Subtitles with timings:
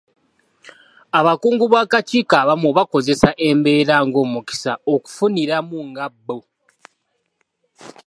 [1.19, 6.39] Abakungu b'akakiiko abamu bakozesa embeera ng'omukisa okufuniramu nga bo.